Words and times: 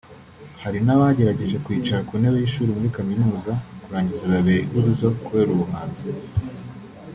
Hari 0.63 0.79
n’abagerageje 0.85 1.57
kwicara 1.65 2.05
ku 2.07 2.13
ntebe 2.19 2.37
y’ishuri 2.41 2.71
muri 2.75 2.93
Kaminuza 2.97 3.51
kurangiza 3.83 4.23
bibabera 4.29 4.61
ihurizo 4.65 5.07
kubera 5.25 5.49
ubuhanzi 5.55 6.07